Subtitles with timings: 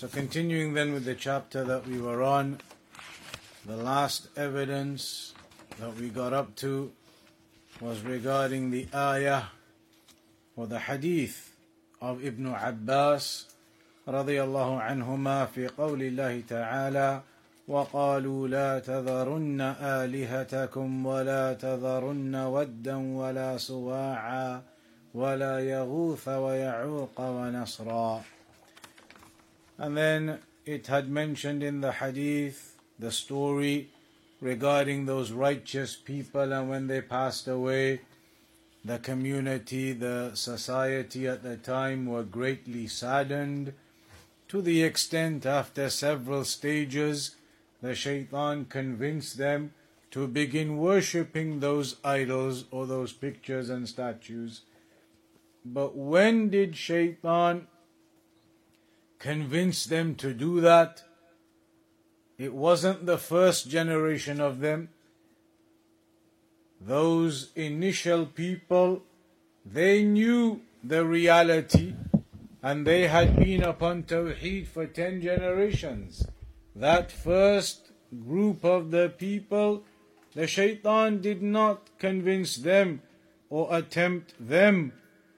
[0.00, 2.56] so continuing then with the chapter that we were on
[3.66, 5.34] the last evidence
[5.78, 6.90] that we got up to
[7.82, 9.42] was regarding the ayah
[10.56, 11.52] or the hadith
[12.00, 13.44] of Ibn Abbas
[14.08, 17.20] رضي الله عنهما في قول الله تعالى
[17.68, 19.60] وقالوا لا تذرن
[20.00, 24.62] آلهتكم ولا تذرن ودا ولا سواعا
[25.14, 28.39] ولا يغوث ويعوق ونصرا
[29.80, 33.88] And then it had mentioned in the hadith the story
[34.38, 38.02] regarding those righteous people and when they passed away
[38.84, 43.72] the community, the society at the time were greatly saddened
[44.48, 47.36] to the extent after several stages
[47.80, 49.72] the shaitan convinced them
[50.10, 54.62] to begin worshipping those idols or those pictures and statues.
[55.64, 57.66] But when did shaitan
[59.20, 61.04] convince them to do that?
[62.38, 64.88] It wasn't the first generation of them.
[66.80, 69.02] Those initial people,
[69.64, 71.94] they knew the reality
[72.62, 76.26] and they had been upon Tawheed for ten generations.
[76.74, 77.90] That first
[78.26, 79.84] group of the people,
[80.34, 83.02] the shaitan did not convince them
[83.50, 84.92] or attempt them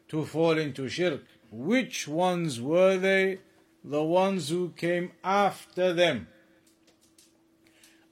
[0.08, 1.22] to fall into shirk.
[1.50, 3.38] Which ones were they?
[3.83, 6.27] The ones who came after them.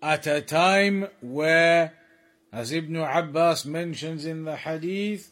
[0.02, 1.94] At a time where,
[2.52, 5.32] as Ibn Abbas mentions in the hadith,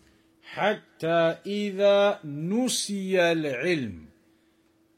[0.55, 4.07] حتى إذا نسي العلم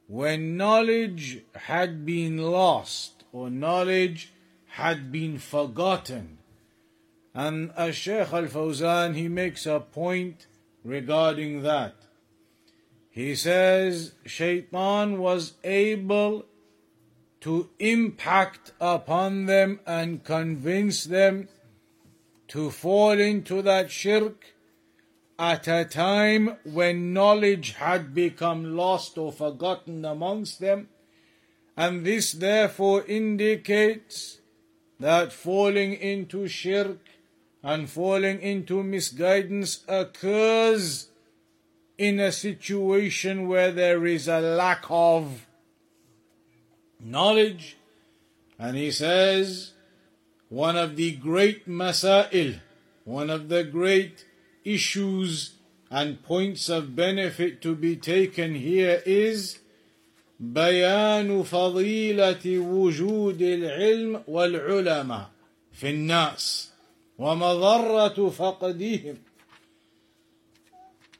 [0.08, 4.32] when knowledge had been lost or knowledge
[4.68, 6.38] had been forgotten.
[7.34, 10.46] And as Shaykh Al Fawzan, he makes a point
[10.84, 11.96] regarding that.
[13.11, 16.47] He says Shaitan was able
[17.41, 21.49] to impact upon them and convince them
[22.49, 24.55] to fall into that shirk
[25.39, 30.89] at a time when knowledge had become lost or forgotten amongst them,
[31.77, 34.41] and this therefore indicates
[35.01, 36.99] that falling into shirk
[37.63, 41.10] and falling into misguidance occurs
[42.00, 45.46] in a situation where there is a lack of
[47.00, 47.78] knowledge.
[48.60, 49.72] And he says,
[50.50, 52.60] one of the great masail,
[53.04, 54.26] one of the great
[54.64, 55.56] issues
[55.92, 59.60] and points of benefit to be taken here is
[60.40, 65.32] بيان فضيلة وجود العلم والعلماء
[65.72, 66.72] في الناس
[67.18, 69.18] ومضرة فقدهم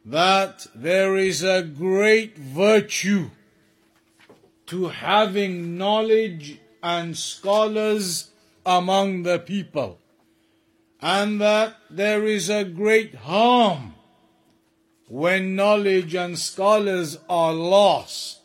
[0.06, 3.30] that there is a great virtue
[4.68, 8.32] to having knowledge and scholars
[8.66, 10.00] among the people
[11.02, 13.94] and that there is a great harm
[15.08, 18.40] when knowledge and scholars are lost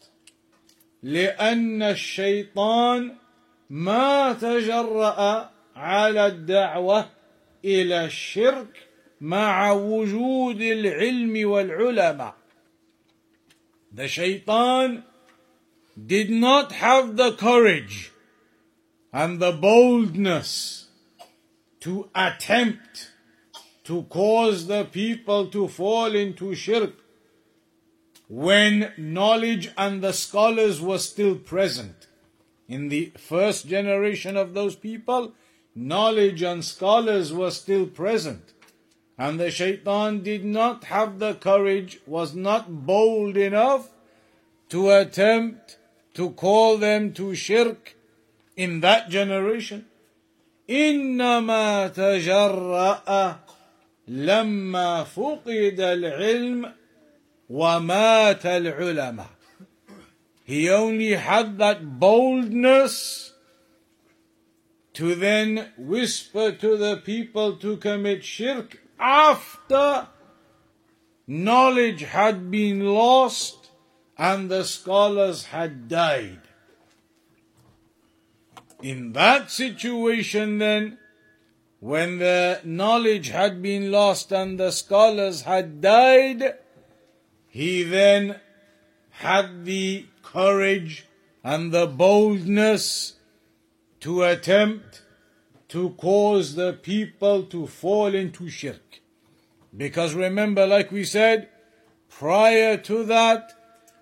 [1.02, 3.16] لأن الشيطان
[3.70, 7.08] ما تجرأ على الدعوة
[7.64, 8.83] إلى الشرك
[9.24, 12.34] مع وجود العلم والعلماء
[13.92, 15.04] The shaitan
[16.06, 18.12] did not have the courage
[19.12, 20.86] and the boldness
[21.80, 23.10] to attempt
[23.84, 26.94] to cause the people to fall into shirk
[28.28, 32.06] when knowledge and the scholars were still present.
[32.68, 35.32] In the first generation of those people,
[35.74, 38.52] knowledge and scholars were still present.
[39.18, 43.90] And the shaitan did not have the courage, was not bold enough
[44.70, 45.76] to attempt
[46.14, 47.96] to call them to shirk
[48.56, 49.86] in that generation.
[50.68, 53.38] إنما تجرأ
[54.08, 56.72] لما فقد العلم
[57.50, 59.28] ومات العلماء
[60.44, 63.32] He only had that boldness
[64.94, 70.07] to then whisper to the people to commit shirk after
[71.27, 73.69] knowledge had been lost
[74.17, 76.41] and the scholars had died.
[78.81, 80.97] In that situation, then,
[81.79, 86.55] when the knowledge had been lost and the scholars had died,
[87.47, 88.39] he then
[89.09, 91.05] had the courage
[91.43, 93.13] and the boldness
[94.01, 95.01] to attempt
[95.75, 99.01] to cause the people to fall into shirk.
[99.75, 101.49] Because remember, like we said,
[102.07, 103.51] prior to that,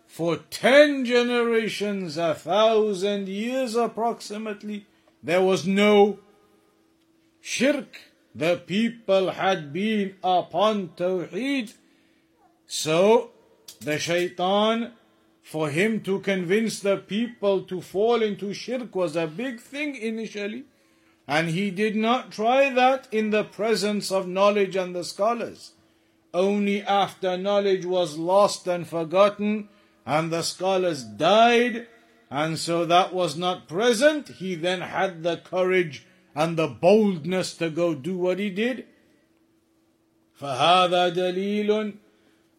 [0.06, 4.86] for ten generations, a thousand years approximately,
[5.24, 6.20] there was no
[7.42, 7.98] shirk.
[8.36, 11.74] The people had been upon Tawheed.
[12.68, 13.32] So,
[13.82, 14.92] the shaitan,
[15.42, 20.66] for him to convince the people to fall into shirk was a big thing initially.
[21.27, 25.73] And he did not try that in the presence of knowledge and the scholars.
[26.33, 29.69] Only after knowledge was lost and forgotten
[30.07, 31.87] and the scholars died,
[32.31, 37.69] and so that was not present, he then had the courage and the boldness to
[37.69, 38.87] go do what he did.
[40.41, 41.95] فهذا دليل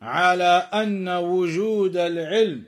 [0.02, 2.64] على أن وجود العلم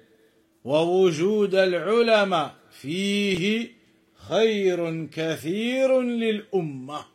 [0.63, 3.69] ووجود العلماء فيه
[4.29, 7.05] خير كثير للأمة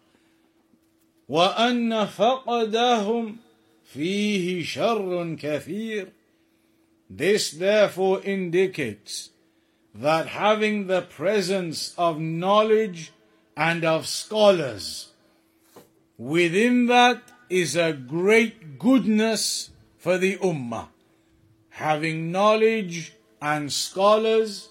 [1.28, 3.36] وأن فقدهم
[3.84, 6.08] فيه شر كثير
[7.08, 9.30] This therefore indicates
[9.94, 13.12] that having the presence of knowledge
[13.56, 15.10] and of scholars
[16.18, 20.88] within that is a great goodness for the ummah.
[21.70, 24.70] Having knowledge and scholars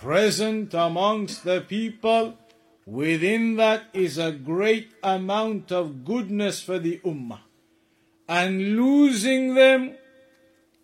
[0.00, 2.38] present amongst the people,
[2.86, 7.40] within that is a great amount of goodness for the ummah.
[8.26, 9.94] And losing them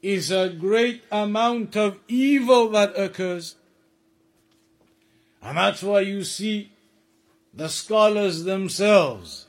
[0.03, 3.57] is a great amount of evil that occurs.
[5.43, 6.73] And that's why you see
[7.55, 9.47] the scholars themselves,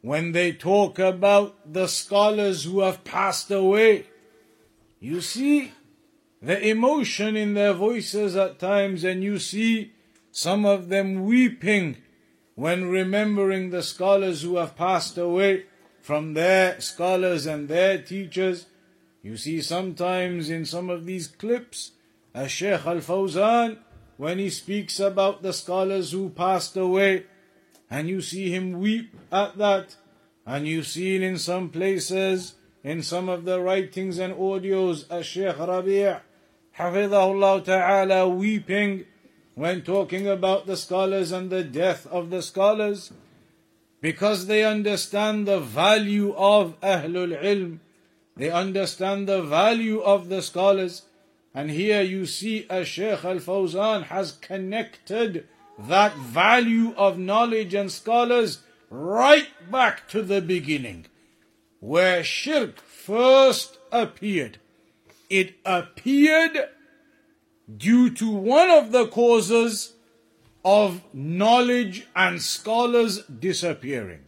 [0.00, 4.06] when they talk about the scholars who have passed away,
[4.98, 5.72] you see
[6.44, 9.92] the emotion in their voices at times, and you see
[10.30, 11.96] some of them weeping
[12.54, 15.64] when remembering the scholars who have passed away
[16.02, 18.66] from their scholars and their teachers.
[19.22, 21.92] You see sometimes in some of these clips,
[22.34, 23.78] a Sheikh Al Fawzan,
[24.18, 27.24] when he speaks about the scholars who passed away,
[27.90, 29.96] and you see him weep at that,
[30.44, 35.22] and you see seen in some places, in some of the writings and audios, a
[35.22, 36.20] Sheikh Rabi'
[36.78, 39.04] Hafidahullah Ta'ala weeping
[39.54, 43.12] when talking about the scholars and the death of the scholars
[44.00, 47.78] because they understand the value of Ahlul Ilm
[48.36, 51.02] they understand the value of the scholars.
[51.54, 55.46] And here you see a Shaykh Al Fawzan has connected
[55.78, 58.60] that value of knowledge and scholars
[58.90, 61.06] right back to the beginning,
[61.80, 64.58] where shirk first appeared
[65.29, 66.69] It appeared
[67.77, 69.93] due to one of the causes
[70.65, 74.25] of knowledge and scholars disappearing.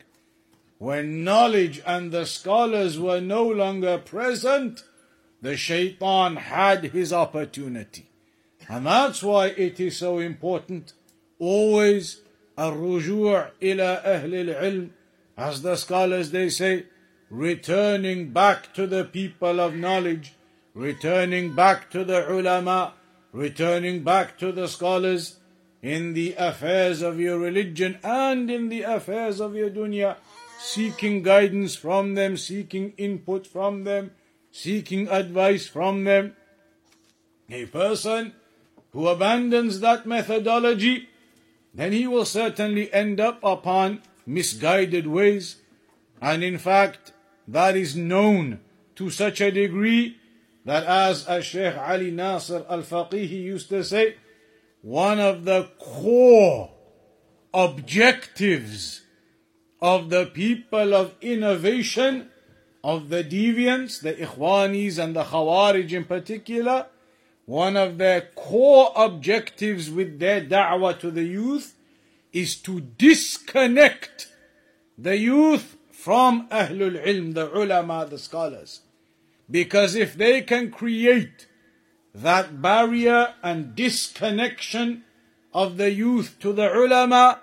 [0.77, 4.83] When knowledge and the scholars were no longer present,
[5.41, 8.09] the shaitan had his opportunity.
[8.69, 10.93] And that's why it is so important
[11.39, 12.21] always
[12.57, 14.89] الرجوع إلى أهل العلم
[15.37, 16.85] as the scholars they say
[17.29, 20.33] returning back to the people of knowledge
[20.76, 22.92] returning back to the ulama
[23.32, 25.36] returning back to the scholars
[25.82, 30.16] in the affairs of your religion and in the affairs of your dunya
[30.58, 34.10] seeking guidance from them, seeking input from them,
[34.50, 36.34] seeking advice from them.
[37.50, 38.32] A person
[38.92, 41.08] who abandons that methodology,
[41.74, 45.56] then he will certainly end up upon misguided ways.
[46.20, 47.12] And in fact,
[47.46, 48.60] that is known
[48.96, 50.16] to such a degree
[50.66, 54.16] that as Sheikh Ali Nasir al Faqihi used to say,
[54.82, 56.70] one of the core
[57.54, 59.02] objectives
[59.80, 62.30] of the people of innovation,
[62.82, 66.86] of the deviants, the Ikhwanis and the Khawarij in particular,
[67.44, 71.76] one of their core objectives with their da'wah to the youth
[72.32, 74.32] is to disconnect
[74.98, 78.80] the youth from Ahlul Ilm, the ulama, the scholars.
[79.50, 81.46] Because if they can create
[82.14, 85.04] that barrier and disconnection
[85.52, 87.40] of the youth to the ulama,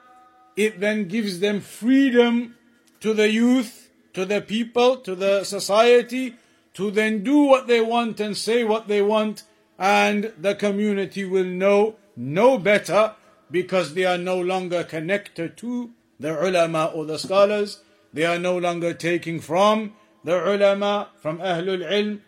[0.56, 2.56] it then gives them freedom
[3.00, 6.36] to the youth, to the people, to the society,
[6.74, 9.44] to then do what they want and say what they want,
[9.78, 13.16] and the community will know no better
[13.50, 17.82] because they are no longer connected to the ulama or the scholars.
[18.12, 22.22] They are no longer taking from the ulama, from Ahlul Ilm,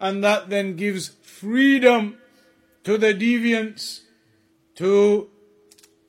[0.00, 2.18] and that then gives freedom
[2.84, 4.02] to the deviants
[4.76, 5.28] to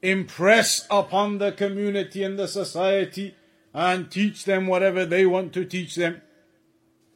[0.01, 3.35] impress upon the community and the society
[3.73, 6.21] and teach them whatever they want to teach them.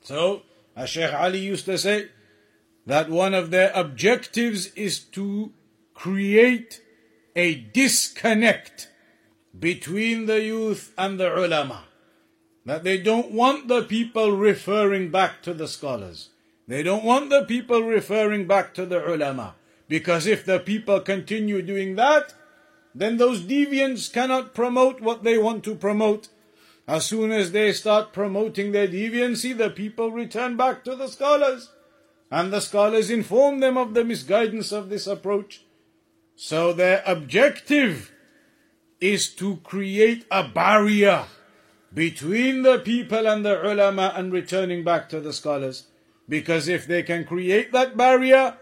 [0.01, 0.43] So,
[0.75, 2.09] as Sheikh Ali used to say,
[2.85, 5.53] that one of their objectives is to
[5.93, 6.81] create
[7.35, 8.89] a disconnect
[9.57, 11.85] between the youth and the ulama.
[12.65, 16.29] That they don't want the people referring back to the scholars.
[16.67, 19.55] They don't want the people referring back to the ulama.
[19.89, 22.33] Because if the people continue doing that,
[22.95, 26.29] then those deviants cannot promote what they want to promote.
[26.87, 31.69] As soon as they start promoting their deviancy, the people return back to the scholars.
[32.31, 35.63] And the scholars inform them of the misguidance of this approach.
[36.35, 38.11] So their objective
[38.99, 41.25] is to create a barrier
[41.93, 45.87] between the people and the ulama and returning back to the scholars.
[46.27, 48.57] Because if they can create that barrier,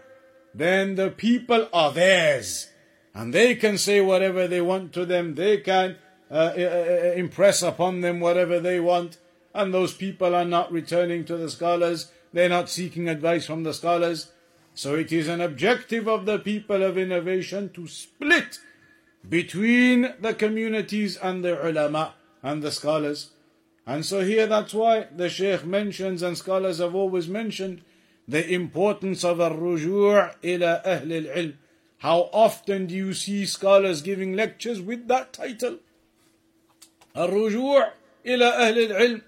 [0.54, 2.68] then the people are theirs.
[3.14, 5.34] And they can say whatever they want to them.
[5.34, 5.96] They can
[6.30, 9.18] uh, uh, uh, impress upon them whatever they want.
[9.54, 12.10] And those people are not returning to the scholars.
[12.32, 14.32] They're not seeking advice from the scholars.
[14.74, 18.58] So it is an objective of the people of innovation to split
[19.28, 23.31] between the communities and the ulama and the scholars.
[23.85, 27.81] And so here that's why the Shaykh mentions and scholars have always mentioned
[28.27, 31.53] the importance of al-rujuu' ila ahl al-ilm.
[31.99, 35.77] How often do you see scholars giving lectures with that title?
[37.15, 37.91] Al-rujuu'
[38.25, 39.21] ila ahl al-ilm.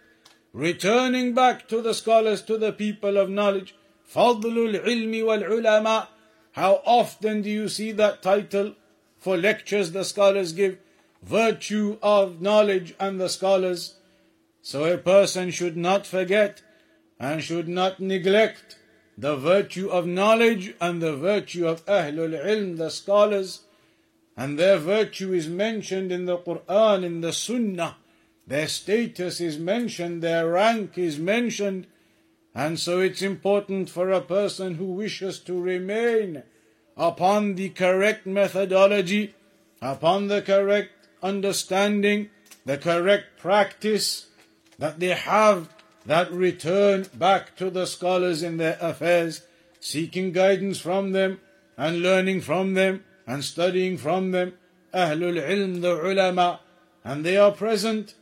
[0.51, 3.75] Returning back to the scholars, to the people of knowledge.
[4.13, 6.07] فضل العلم والعلماء
[6.53, 8.75] How often do you see that title
[9.17, 10.77] for lectures the scholars give?
[11.24, 13.94] Virtue of knowledge and the scholars.
[14.60, 16.62] So a person should not forget
[17.18, 18.78] and should not neglect
[19.16, 23.60] the virtue of knowledge and the virtue of Ahlul Ilm, the scholars.
[24.36, 27.96] And their virtue is mentioned in the Quran, in the Sunnah.
[28.46, 31.86] Their status is mentioned, their rank is mentioned.
[32.54, 36.42] And so it's important for a person who wishes to remain
[36.96, 39.34] upon the correct methodology,
[39.80, 40.90] upon the correct
[41.24, 42.28] understanding,
[42.64, 44.26] the correct practice,
[44.78, 45.68] that they have
[46.06, 49.42] that return back to the scholars in their affairs,
[49.80, 51.40] seeking guidance from them
[51.76, 54.52] and learning from them and studying from them.
[54.92, 56.60] Ahlul ilm, the ulama,
[57.02, 58.14] and they are present,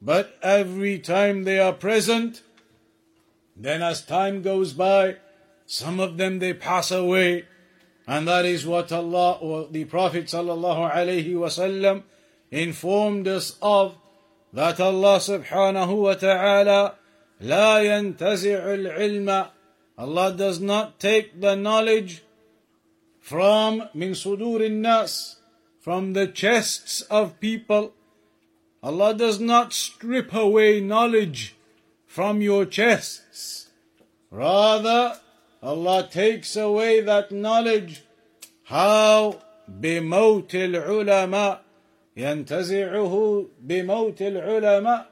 [0.00, 2.42] but every time they are present,
[3.56, 5.16] then as time goes by,
[5.66, 7.46] some of them they pass away.
[8.06, 12.02] And that is what Allah or the Prophet sallallahu alaihi wasallam
[12.51, 13.95] informed us of
[14.53, 16.95] that Allah subhanahu wa ta'ala
[17.41, 19.49] لا ينتزع العلم
[19.97, 22.23] Allah does not take the knowledge
[23.19, 25.37] from min sudur nas
[25.79, 27.93] from the chests of people
[28.83, 31.55] Allah does not strip away knowledge
[32.05, 33.69] from your chests.
[34.31, 35.19] Rather,
[35.61, 38.03] Allah takes away that knowledge.
[38.63, 39.41] How?
[39.69, 41.59] بموت العلماء
[42.17, 45.05] ينتزعه بموت العلماء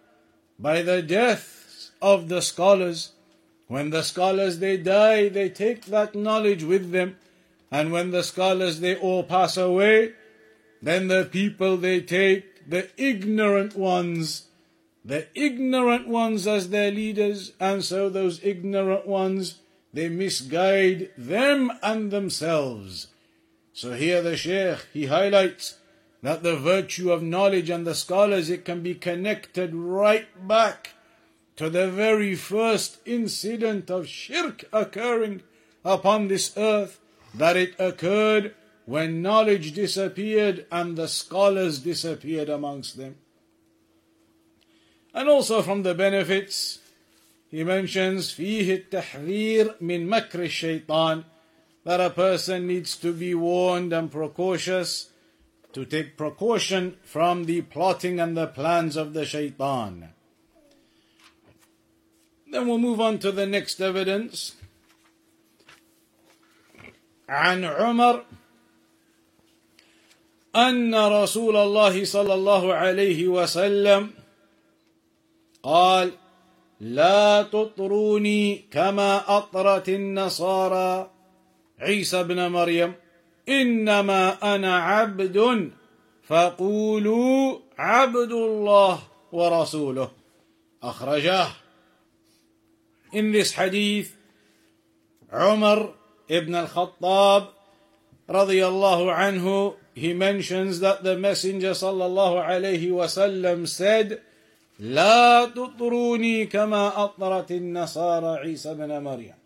[0.60, 3.12] by the deaths of the scholars.
[3.68, 7.18] When the scholars they die, they take that knowledge with them.
[7.72, 10.14] And when the scholars they all pass away,
[10.82, 14.46] then the people they take the ignorant ones
[15.06, 19.60] the ignorant ones as their leaders, and so those ignorant ones,
[19.94, 23.08] they misguide them and themselves.
[23.72, 25.78] So here the Shaykh, he highlights
[26.22, 30.92] that the virtue of knowledge and the scholars, it can be connected right back
[31.56, 35.42] to the very first incident of shirk occurring
[35.84, 37.00] upon this earth,
[37.34, 43.16] that it occurred when knowledge disappeared and the scholars disappeared amongst them.
[45.14, 46.80] And also from the benefits,
[47.50, 51.24] he mentions فيه التحذير من مكر الشيطان
[51.86, 55.12] that a person needs to be warned and precautious
[55.74, 60.10] to take precaution from the plotting and the plans of the shaitan.
[62.52, 64.56] Then we'll move on to the next evidence.
[67.30, 68.24] عن عمر
[70.56, 74.10] أن رسول الله صلى الله عليه وسلم
[75.64, 76.12] قال
[76.80, 81.12] لا تطروني كما اطرت النصارى
[81.80, 82.94] عيسى ابن مريم
[83.51, 85.71] إنما أنا عبد
[86.23, 88.99] فقولوا عبد الله
[89.33, 90.11] ورسوله.
[90.83, 91.51] أخرجاه.
[93.15, 94.11] ان this حديث
[95.33, 95.95] عمر
[96.31, 97.49] ابن الخطاب
[98.31, 104.19] رضي الله عنه he mentions that the messenger صلى الله عليه وسلم said
[104.79, 109.40] لا تطروني كما اطرت النصارى عيسى بن مريم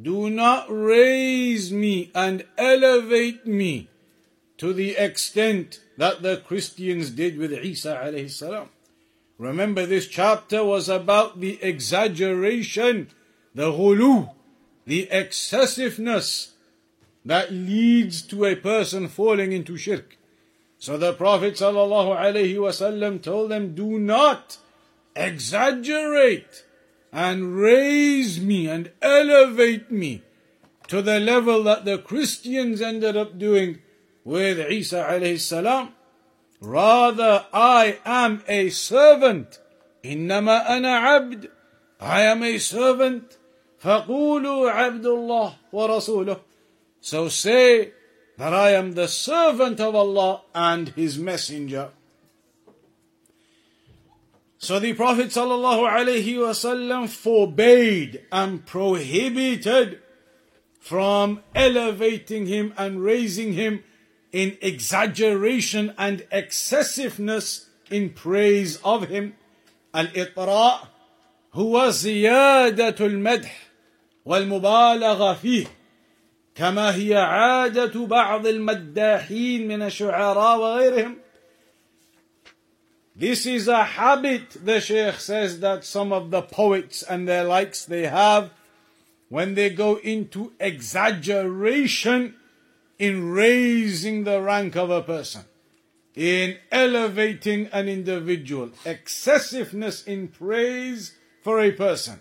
[0.00, 3.88] Do not raise me and elevate me
[4.58, 8.68] to the extent that the Christians did with Isa alayhi salam.
[9.38, 13.08] Remember, this chapter was about the exaggeration,
[13.54, 14.30] the ghulu,
[14.86, 16.52] the excessiveness
[17.24, 20.18] that leads to a person falling into shirk.
[20.78, 24.58] So the Prophet sallallahu alayhi wasallam told them, Do not
[25.16, 26.64] exaggerate
[27.11, 30.21] and raise me and elevate me
[30.87, 33.79] to the level that the Christians ended up doing
[34.23, 35.93] with Isa alayhi salam.
[36.59, 39.59] Rather, I am a servant.
[40.03, 41.49] إنما أنا عبد.
[41.99, 43.37] I am a servant.
[43.79, 46.39] فقولوا عبد الله ورسوله.
[47.01, 47.91] So say
[48.37, 51.91] that I am the servant of Allah and His messenger.
[54.59, 59.99] So the Prophet ﷺ forbade and prohibited
[60.79, 63.83] from elevating him and raising him
[64.31, 69.35] in exaggeration and excessiveness in praise of him.
[69.95, 70.87] الإطراء
[71.53, 73.67] هو زيادة المدح
[74.25, 75.65] والمبالغة فيه
[76.55, 81.17] كما هي عادة بعض المداحين من الشعراء وغيرهم
[83.19, 87.85] this is a habit, the Sheikh says, that some of the poets and their likes
[87.85, 88.51] they have
[89.29, 92.35] when they go into exaggeration
[92.99, 95.43] in raising the rank of a person,
[96.13, 102.19] in elevating an individual, excessiveness in praise for a person.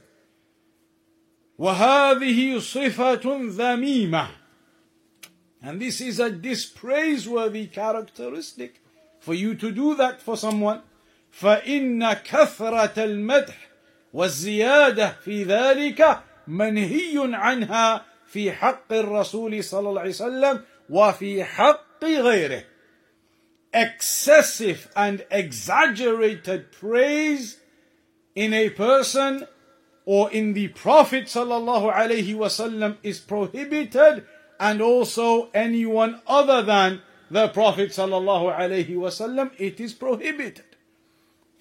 [1.59, 4.29] وهذه صفة ذميمة
[5.63, 8.83] and this is a dispraiseworthy characteristic
[9.19, 10.83] for you to do that for someone
[11.31, 13.69] فإن كثرة المدح
[14.13, 22.65] والزيادة في ذلك منهي عنها في حق الرسول صلى الله عليه وسلم وفي حق غيره.
[23.73, 27.59] Excessive and exaggerated praise
[28.37, 29.47] in a person
[30.07, 34.25] or in the Prophet sallallahu alaihi wasallam is prohibited
[34.61, 40.68] and also anyone other than the Prophet sallallahu alaihi wasallam it is prohibited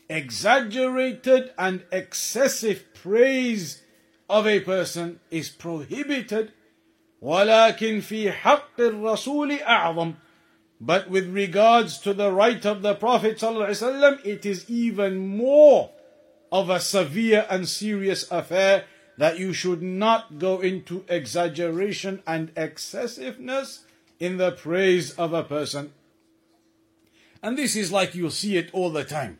[0.09, 3.81] exaggerated and excessive praise
[4.29, 6.51] of a person is prohibited
[7.21, 10.15] ولكن في حق الرسول أعظم
[10.85, 15.91] but with regards to the right of the Prophet ﷺ, it is even more
[16.51, 18.83] of a severe and serious affair
[19.17, 23.85] that you should not go into exaggeration and excessiveness
[24.19, 25.93] in the praise of a person.
[27.41, 29.39] And this is like you see it all the time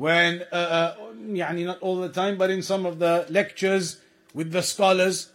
[0.00, 0.94] when, uh, uh,
[1.28, 4.00] yani not all the time, but in some of the lectures
[4.32, 5.28] with the scholars,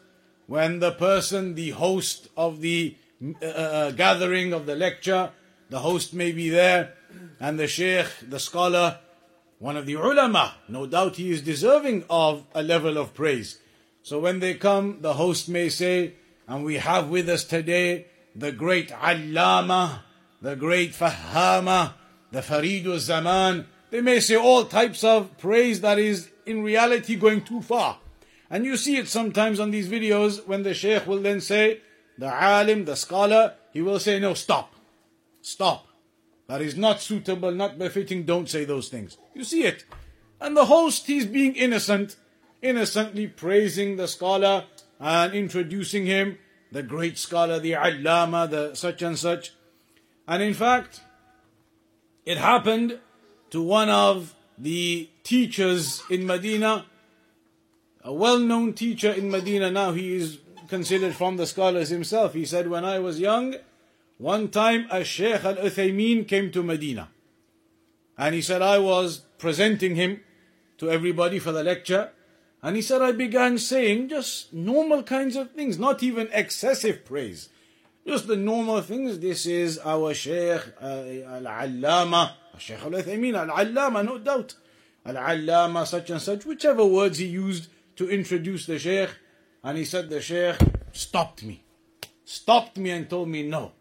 [0.48, 5.30] when the person, the host of the uh, uh, uh, gathering of the lecture,
[5.70, 6.94] the host may be there,
[7.40, 8.98] and the sheikh, the scholar,
[9.60, 13.60] one of the ulama, no doubt he is deserving of a level of praise.
[14.02, 16.14] So when they come, the host may say,
[16.48, 20.00] and we have with us today the great Allama,
[20.42, 21.94] the great Fahama,
[22.32, 27.42] the Faridu Zaman, they may say all types of praise that is in reality going
[27.42, 28.00] too far.
[28.50, 31.82] And you see it sometimes on these videos when the sheikh will then say,
[32.18, 34.74] the alim, the scholar, he will say, no, stop.
[35.42, 35.88] Stop.
[36.48, 39.18] That is not suitable, not befitting, don't say those things.
[39.34, 39.84] You see it.
[40.40, 42.18] And the host, he's being innocent,
[42.62, 44.66] innocently praising the scholar
[45.00, 46.38] and introducing him,
[46.72, 49.54] the great scholar, the allama, the such and such.
[50.28, 51.02] And in fact,
[52.26, 53.00] it happened
[53.52, 56.86] to one of the teachers in Medina,
[58.04, 59.72] a well known teacher in Medina.
[59.72, 62.34] Now he is considered from the scholars himself.
[62.34, 63.56] He said, When I was young,
[64.18, 67.10] one time a Sheikh Al Uthaymeen came to Medina.
[68.18, 70.22] And he said, I was presenting him
[70.78, 72.12] to everybody for the lecture.
[72.64, 77.50] And he said, I began saying just normal kinds of things, not even excessive praise.
[78.08, 79.18] Just the normal things.
[79.20, 84.54] This is our Sheikh uh, Al-Allama, Sheikh Al-Uthaymeen, Al-Allama, no doubt.
[85.06, 89.10] Al-Allama, such and such, whichever words he used to introduce the Sheikh.
[89.64, 90.58] And he said the Sheikh
[90.92, 91.64] stopped me.
[92.24, 93.72] Stopped me and told me, no.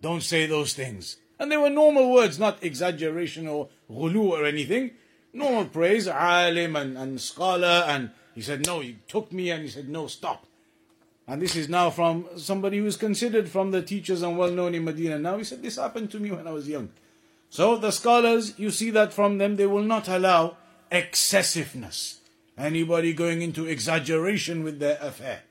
[0.00, 1.18] don't say those things.
[1.38, 4.92] And they were normal words, not exaggeration or ghulu or anything.
[5.32, 7.84] Normal praise, alim and, and scholar.
[7.86, 10.46] And he said, no, he took me and he said, no, stop.
[11.28, 14.74] And this is now from somebody who is considered from the teachers and well known
[14.74, 15.18] in Medina.
[15.18, 16.88] Now he said, this happened to me when I was young.
[17.50, 20.56] So the scholars, you see that from them, they will not allow
[20.90, 22.20] excessiveness.
[22.56, 25.42] Anybody going into exaggeration with their affair.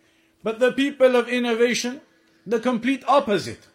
[0.44, 2.02] But the people of innovation,
[2.46, 3.68] the complete opposite.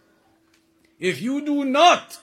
[0.98, 2.18] If you do not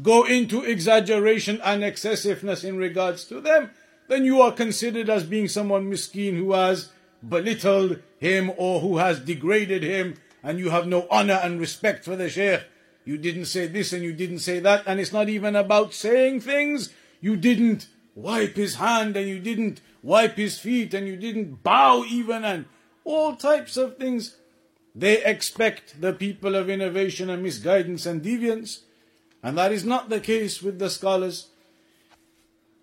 [0.00, 3.70] go into exaggeration and excessiveness in regards to them,
[4.08, 6.90] then you are considered as being someone miskin who has
[7.26, 12.16] belittled him or who has degraded him and you have no honor and respect for
[12.16, 12.62] the sheikh.
[13.04, 16.40] You didn't say this and you didn't say that and it's not even about saying
[16.40, 16.92] things.
[17.20, 22.04] You didn't wipe his hand and you didn't wipe his feet and you didn't bow
[22.08, 22.66] even and
[23.04, 24.36] all types of things.
[24.94, 28.80] They expect the people of innovation and misguidance and deviance.
[29.42, 31.48] And that is not the case with the scholars.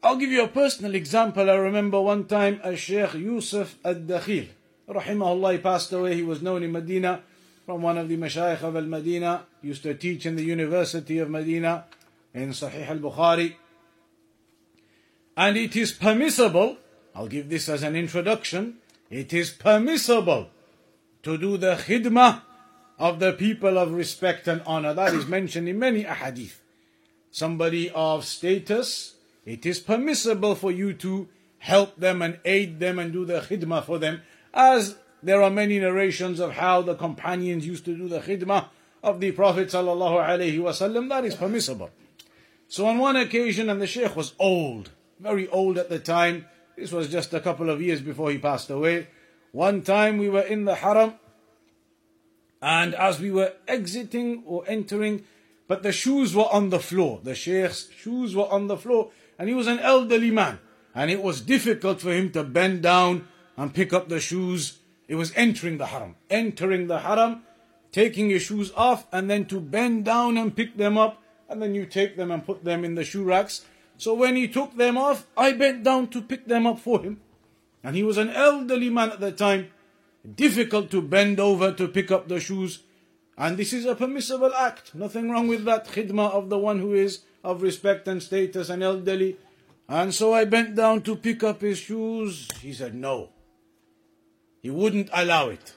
[0.01, 1.49] I'll give you a personal example.
[1.49, 4.47] I remember one time a Sheikh Yusuf al-Dakhil,
[4.89, 6.15] rahimahullah, he passed away.
[6.15, 7.21] He was known in Medina
[7.65, 11.85] from one of the Mashayikh of al-Medina, used to teach in the University of Medina
[12.33, 13.55] in Sahih al-Bukhari.
[15.35, 16.77] And it is permissible,
[17.15, 18.77] I'll give this as an introduction,
[19.09, 20.49] it is permissible
[21.23, 22.41] to do the khidmah
[22.99, 24.93] of the people of respect and honor.
[24.93, 26.59] That is mentioned in many ahadith.
[27.31, 33.11] Somebody of status, it is permissible for you to help them and aid them and
[33.11, 34.21] do the khidmah for them,
[34.55, 38.69] as there are many narrations of how the companions used to do the khidmah
[39.03, 41.09] of the Prophet sallallahu alaihi wasallam.
[41.09, 41.91] That is permissible.
[42.67, 44.89] So on one occasion, and the Sheikh was old,
[45.19, 46.45] very old at the time.
[46.75, 49.07] This was just a couple of years before he passed away.
[49.51, 51.13] One time we were in the haram,
[52.61, 55.23] and as we were exiting or entering,
[55.67, 57.19] but the shoes were on the floor.
[57.23, 60.59] The Sheikh's shoes were on the floor, and he was an elderly man,
[60.93, 64.79] and it was difficult for him to bend down and pick up the shoes.
[65.07, 67.43] It was entering the haram, entering the haram,
[67.91, 71.75] taking your shoes off, and then to bend down and pick them up, and then
[71.75, 73.65] you take them and put them in the shoe racks.
[73.97, 77.21] So when he took them off, I bent down to pick them up for him.
[77.83, 79.69] And he was an elderly man at the time,
[80.35, 82.81] difficult to bend over to pick up the shoes.
[83.37, 84.95] And this is a permissible act.
[84.95, 88.81] Nothing wrong with that khidmah of the one who is of respect and status and
[88.81, 89.37] elderly.
[89.87, 92.49] And so I bent down to pick up his shoes.
[92.59, 93.29] He said no.
[94.65, 95.75] He wouldn't allow it.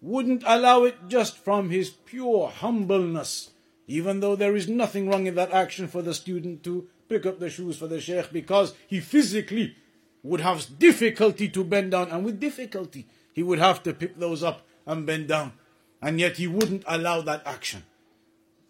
[0.00, 3.50] Wouldn't allow it just from his pure humbleness.
[3.86, 7.40] Even though there is nothing wrong in that action for the student to pick up
[7.40, 9.76] the shoes for the sheikh because he physically
[10.22, 14.42] would have difficulty to bend down, and with difficulty he would have to pick those
[14.42, 15.52] up and bend down,
[16.00, 17.82] and yet he wouldn't allow that action.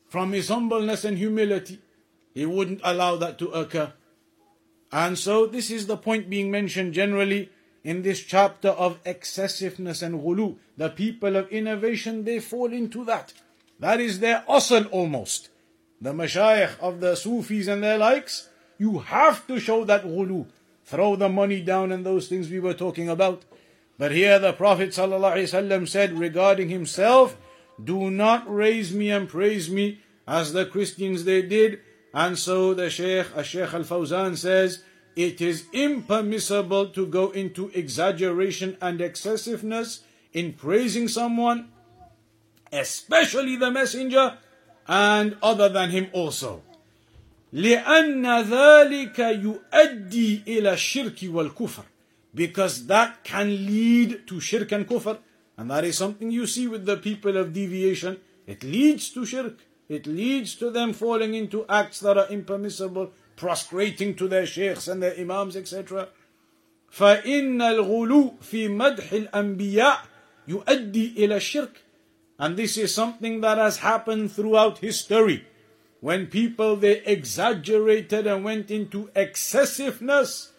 [0.09, 1.79] From his humbleness and humility,
[2.35, 3.93] he wouldn't allow that to occur.
[4.91, 7.51] And so, this is the point being mentioned generally
[7.87, 10.57] in this chapter of excessiveness and ghulu.
[10.77, 13.33] The people of innovation, they fall into that.
[13.79, 15.51] That is their asl almost.
[16.01, 20.46] The mashayikh of the Sufis and their likes, you have to show that ghulu.
[20.85, 23.44] Throw the money down and those things we were talking about.
[23.99, 27.37] But here the Prophet ﷺ said regarding himself,
[27.83, 31.79] Do not raise me and praise me as the Christians they did.
[32.12, 34.83] And so the Shaykh, Shaykh Al Fawzan says,
[35.16, 40.02] it is impermissible to go into exaggeration and excessiveness
[40.34, 41.70] in praising someone,
[42.72, 44.38] especially the messenger,
[44.88, 46.64] and other than him also.
[47.54, 51.84] لأن ذلك يؤدي إلى الشرك والكفر
[52.34, 55.18] because that can lead to shirk and kufr
[55.58, 59.58] and that is something you see with the people of deviation it leads to shirk
[59.90, 65.02] it leads to them falling into acts that are impermissible prostrating to their sheikhs and
[65.02, 66.08] their imams etc
[66.92, 70.06] فإن الغلو في مدح الأنبياء
[70.48, 71.84] يؤدي إلى الشرك
[72.40, 75.46] and this is something that has happened throughout history
[76.02, 80.52] when people they exaggerated and went into excessiveness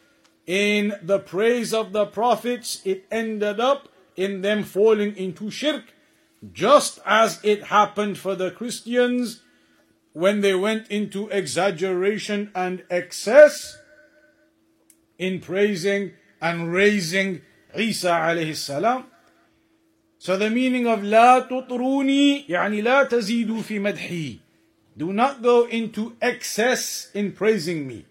[0.47, 5.93] in the praise of the prophets, it ended up in them falling into shirk,
[6.53, 9.43] just as it happened for the Christians
[10.17, 13.79] when they went into exaggeration and excess
[15.19, 17.41] in praising and raising
[17.75, 19.07] Isa alayhi salam.
[20.19, 24.39] So the meaning of لا تطروني يعني لا تزيدوا في مدحي
[24.97, 28.05] do not go into excess in praising me.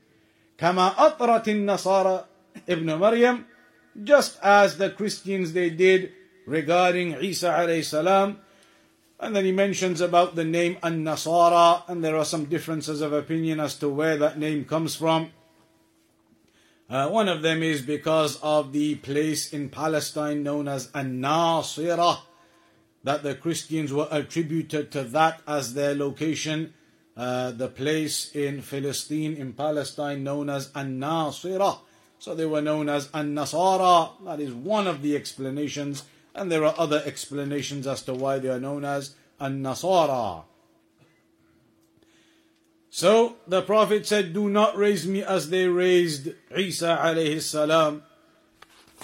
[0.58, 2.26] كما أطرت النصارى
[2.70, 3.44] ابن مريم
[4.04, 6.12] just as the Christians they did
[6.48, 8.40] regarding Isa alayhi salam
[9.19, 13.61] and then he mentions about the name An-Nasara, and there are some differences of opinion
[13.61, 15.31] as to where that name comes from.
[16.89, 22.19] Uh, one of them is because of the place in Palestine known as An-Nasira,
[23.05, 26.75] that the Christians were attributed to that as their location.
[27.17, 31.79] Uh, the place in Philistine, in Palestine, known as An-Nasira.
[32.19, 34.11] So they were known as An-Nasara.
[34.27, 36.05] That is one of the explanations
[36.36, 40.44] and there are other explanations as to why they are known as An-Nasara.
[42.90, 48.04] So the Prophet said, Do not raise me as they raised Isa alayhi salam.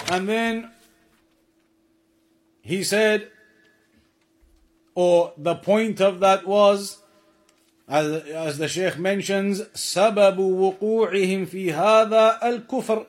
[0.09, 0.71] And then
[2.61, 3.31] he said,
[4.93, 6.97] or the point of that was,
[7.87, 13.05] as, as the Sheikh mentions, سبب وقوعهم في هذا الكفر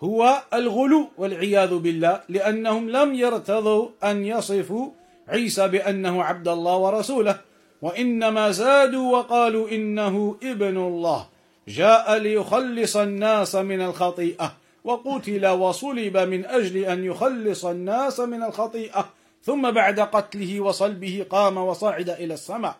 [0.00, 4.90] هو الغلو والعياذ بالله لأنهم لم يرتضوا أن يصفوا
[5.28, 7.40] عيسى بأنه عبد الله ورسوله
[7.82, 11.26] وإنما زادوا وقالوا إنه ابن الله.
[11.68, 14.52] جاء ليخلص الناس من الخطيئة
[14.84, 19.08] وقتل وصلب من أجل أن يخلص الناس من الخطيئة
[19.42, 22.76] ثم بعد قتله وصلبه قام وصعد إلى السماء.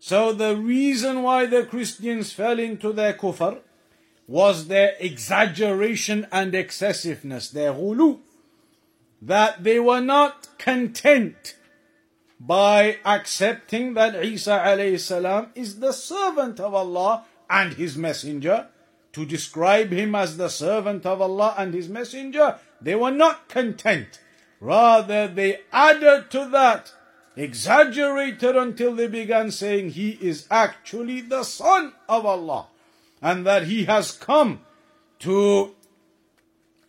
[0.00, 3.56] So the reason why the Christians fell into their kufr
[4.26, 8.20] was their exaggeration and excessiveness, their ghulu,
[9.20, 11.56] that they were not content
[12.40, 18.68] by accepting that Isa alayhi salam is the servant of Allah and his messenger.
[19.12, 24.20] To describe him as the servant of Allah and his messenger, they were not content.
[24.58, 26.92] Rather, they added to that,
[27.36, 32.66] exaggerated until they began saying he is actually the son of Allah
[33.24, 34.60] and that he has come
[35.18, 35.74] to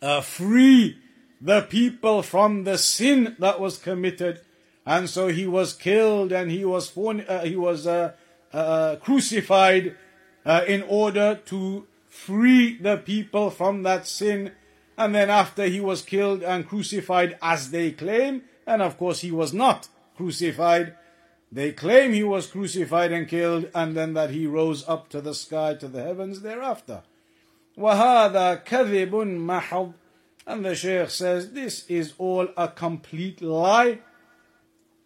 [0.02, 0.98] uh, free
[1.40, 4.42] the people from the sin that was committed.
[4.84, 8.12] And so he was killed and he was uh, he was uh,
[8.52, 9.96] uh, crucified
[10.44, 14.52] uh, in order to free the people from that sin.
[14.98, 19.32] And then after he was killed and crucified as they claim and of course he
[19.32, 20.94] was not crucified
[21.51, 25.35] they claim he was crucified and killed, and then that he rose up to the
[25.35, 27.03] sky, to the heavens thereafter.
[27.77, 29.93] وَهَذَا كَذِبٌ مَحَض
[30.47, 33.99] And the Shaykh says, this is all a complete lie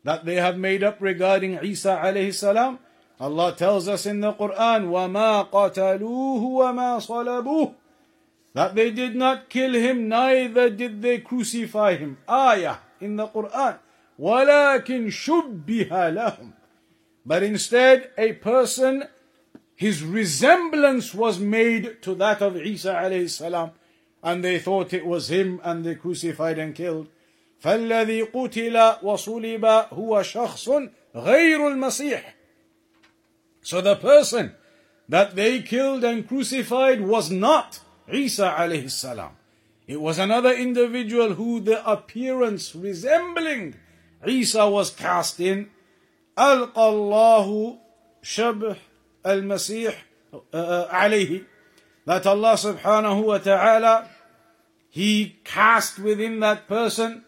[0.03, 2.77] that they have made up regarding Isa alayhi salam.
[3.19, 7.73] Allah tells us in the Quran, وَمَا قَتَلُوهُ وَمَا صَلَبُوهُ
[8.53, 12.17] That they did not kill him, neither did they crucify him.
[12.29, 13.79] Ayah in the Quran.
[14.19, 16.53] ولكن شبه لهم
[17.25, 19.03] but instead a person
[19.75, 23.71] his resemblance was made to that of Isa alayhi salam
[24.23, 27.07] and they thought it was him and they crucified and killed
[27.63, 30.69] فالذي قتل وصلب هو شخص
[31.15, 32.33] غير المسيح
[33.61, 34.53] so the person
[35.09, 37.79] that they killed and crucified was not
[38.11, 39.31] Isa alayhi salam
[39.87, 43.75] it was another individual who the appearance resembling
[44.27, 45.69] Isa was cast in
[46.39, 47.77] ألقى الله
[48.23, 48.75] شبه
[49.25, 50.05] المسيح
[50.53, 51.43] عليه
[52.05, 54.09] that Allah subhanahu wa ta'ala
[54.89, 57.23] he cast within that person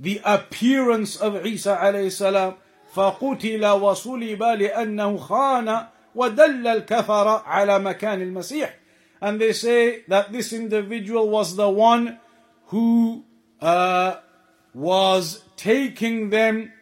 [0.00, 2.54] the appearance of Isa alayhi salam
[2.94, 8.70] فقتل وصلب لأنه خان ودل الكفر على مكان المسيح
[9.20, 12.18] and they say that this individual was the one
[12.66, 13.24] who
[13.60, 14.16] uh,
[14.74, 16.73] was taking them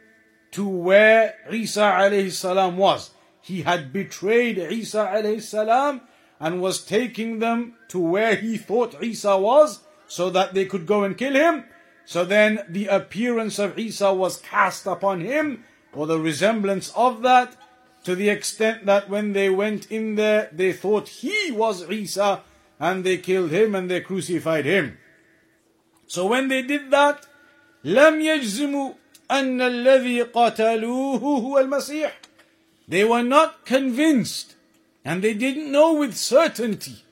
[0.52, 3.12] to where Isa alayhi salam was.
[3.42, 6.02] He had betrayed Isa alayhi salam
[6.40, 11.04] and was taking them to where he thought Isa was so that they could go
[11.04, 11.66] and kill him.
[12.06, 17.58] So then the appearance of Isa was cast upon him or the resemblance of that
[18.06, 22.44] to the extent that when they went in there they thought he was Isa
[22.80, 24.98] and they killed him and they crucified him.
[26.08, 27.26] So when they did that,
[27.85, 28.93] لم يجزموا
[29.31, 32.21] أن الذي قتلوه هو المسيح
[32.89, 34.55] They were not convinced
[35.05, 37.05] and they didn't know with certainty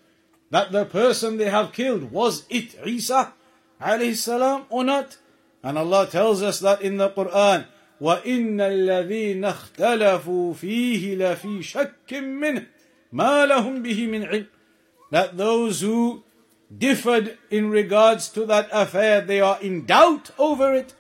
[0.51, 3.33] that the person they have killed was it Isa
[3.81, 5.17] alayhi salam or not.
[5.63, 7.67] And Allah tells us that in the Quran
[8.01, 12.67] وَإِنَّ الَّذِينَ اخْتَلَفُوا فِيهِ لَفِي شَكٍّ مِّنْهِ
[13.13, 14.47] مَا لَهُمْ بِهِ مِنْ عِلْمٍ
[15.11, 16.25] That those who
[16.77, 19.21] differed in regards to that affair.
[19.21, 20.95] They are in doubt over it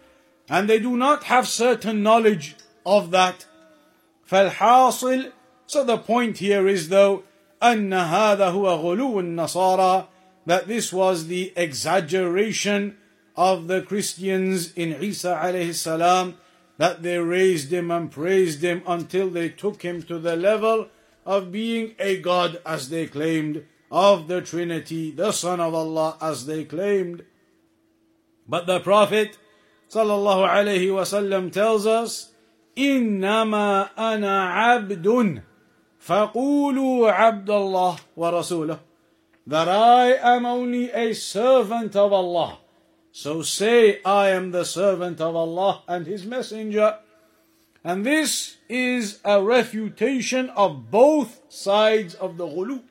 [0.48, 3.46] and they do not have certain knowledge of that.
[4.28, 5.32] فالحاصل
[5.66, 7.24] So the point here is though
[7.62, 10.06] أن هذا هو غلو النصارى
[10.46, 12.96] that this was the exaggeration
[13.36, 16.36] of the Christians in Isa alayhi salam
[16.78, 20.88] that they raised him and praised him until they took him to the level
[21.24, 26.46] of being a God as they claimed, of the Trinity, the Son of Allah as
[26.46, 27.24] they claimed.
[28.48, 29.38] But the Prophet
[29.90, 32.30] sallallahu alaihi wasallam tells us,
[32.76, 35.42] إنما أنا عبد
[36.00, 38.78] فقولوا عبد الله ورسوله
[39.46, 42.58] that I am only a servant of Allah.
[43.10, 46.98] So say, I am the servant of Allah and His Messenger.
[47.84, 52.82] And this is a refutation of both sides of the ghulu.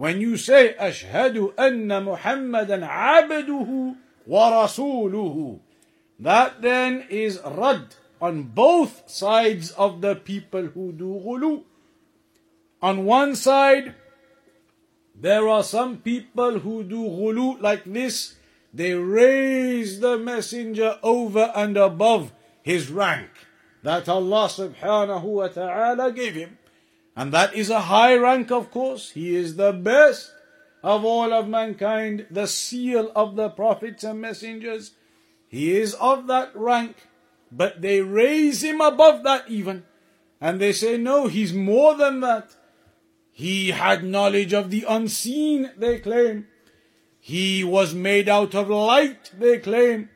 [0.00, 5.60] When you say, Ashhadu anna Muhammadan abduhu wa rasuluhu,
[6.18, 11.64] that then is rad on both sides of the people who do ghulu.
[12.80, 13.94] On one side,
[15.14, 18.36] there are some people who do ghulu like this.
[18.72, 22.32] They raise the messenger over and above
[22.62, 23.28] his rank
[23.82, 26.56] that Allah subhanahu wa ta'ala gave him.
[27.16, 29.10] And that is a high rank, of course.
[29.10, 30.32] He is the best
[30.82, 34.92] of all of mankind, the seal of the prophets and messengers.
[35.48, 36.96] He is of that rank,
[37.50, 39.84] but they raise him above that even.
[40.40, 42.54] And they say, no, he's more than that.
[43.32, 46.46] He had knowledge of the unseen, they claim.
[47.18, 50.08] He was made out of light, they claim.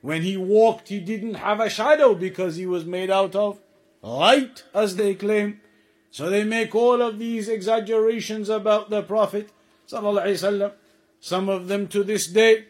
[0.00, 3.60] When he walked, he didn't have a shadow because he was made out of
[4.02, 5.60] light, as they claim.
[6.10, 9.50] So they make all of these exaggerations about the Prophet.
[9.86, 12.64] Some of them to this day,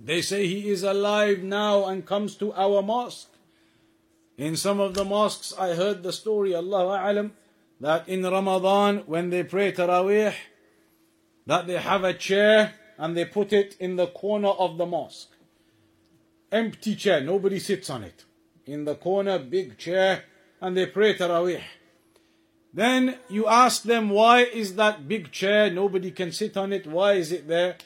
[0.00, 3.28] they say he is alive now and comes to our mosque.
[4.38, 7.32] In some of the mosques, I heard the story, Allah Alam,
[7.80, 10.34] that in Ramadan, when they pray Taraweeh,
[11.46, 15.30] that they have a chair and they put it in the corner of the mosque.
[16.50, 18.24] Empty chair, nobody sits on it.
[18.66, 20.24] In the corner, big chair,
[20.60, 21.62] and they pray Taraweeh.
[22.72, 27.14] Then you ask them, why is that big chair, nobody can sit on it, why
[27.14, 27.76] is it there?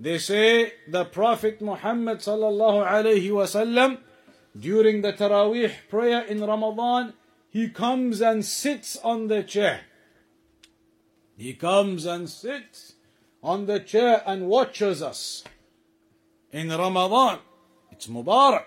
[0.00, 3.98] They say the Prophet Muhammad sallallahu alayhi wasallam
[4.58, 7.14] during the Taraweeh prayer in Ramadan,
[7.50, 9.82] he comes and sits on the chair.
[11.36, 12.94] He comes and sits
[13.42, 15.44] on the chair and watches us.
[16.50, 17.38] In Ramadan,
[17.90, 18.64] it's Mubarak.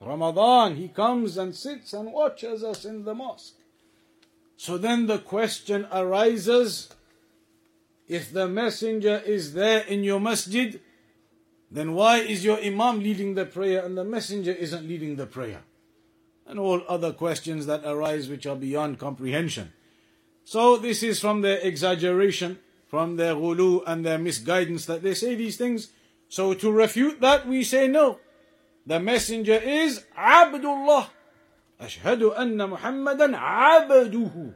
[0.00, 3.53] Ramadan, he comes and sits and watches us in the mosque.
[4.56, 6.88] So then the question arises
[8.06, 10.80] if the messenger is there in your masjid,
[11.70, 15.62] then why is your imam leading the prayer and the messenger isn't leading the prayer?
[16.46, 19.72] and all other questions that arise which are beyond comprehension.
[20.44, 25.34] So this is from their exaggeration, from their ghulu and their misguidance that they say
[25.34, 25.88] these things.
[26.28, 28.18] So to refute that, we say no.
[28.86, 31.10] The messenger is Abdullah.
[31.80, 34.54] Ashhadu anna Muhammadan abduhu.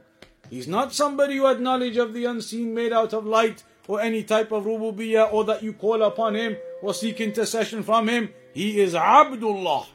[0.49, 4.23] He's not somebody who had knowledge of the unseen made out of light or any
[4.23, 8.29] type of rububiyyah or that you call upon him or seek intercession from him.
[8.53, 9.85] He is Abdullah.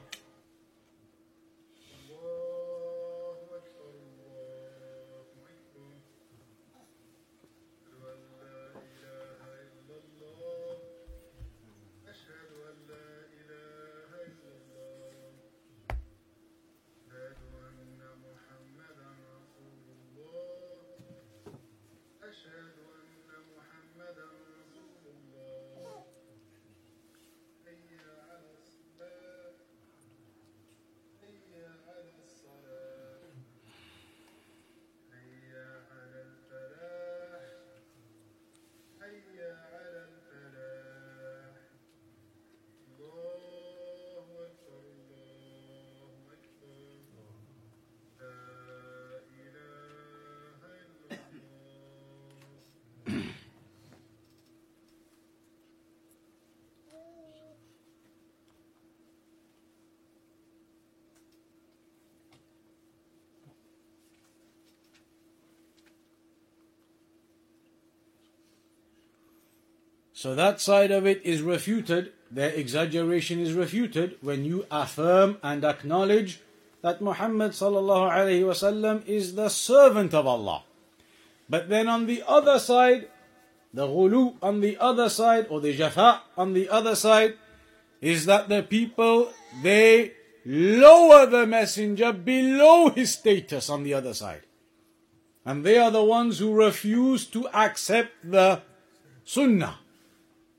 [70.25, 75.63] So that side of it is refuted, their exaggeration is refuted when you affirm and
[75.63, 76.41] acknowledge
[76.81, 80.65] that Muhammad sallallahu alaihi wasallam is the servant of Allah.
[81.51, 83.09] But then on the other side,
[83.75, 87.35] the ghulu on the other side, or the jafa on the other side,
[88.01, 89.29] is that the people,
[89.63, 90.15] they
[90.47, 94.49] lower the messenger below his status on the other side.
[95.45, 98.63] And they are the ones who refuse to accept the
[99.23, 99.84] sunnah.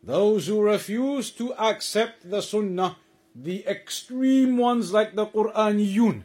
[0.06, 2.98] Those who refuse to accept the Sunnah,
[3.34, 6.24] the extreme ones like the Quraniyun,